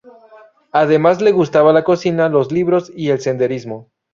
[0.71, 3.91] Además, le gustaba la cocina, los libros y el senderismo.